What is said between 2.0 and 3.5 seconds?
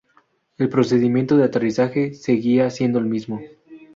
seguía siendo el mismo.